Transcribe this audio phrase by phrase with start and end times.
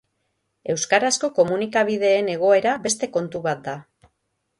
[0.73, 3.77] Euskarazko komunikabideen egoera beste kontu bat da.